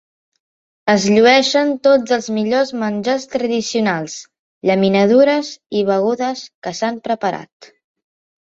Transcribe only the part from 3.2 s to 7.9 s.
tradicionals, llaminadures i begudes que s'han preparat.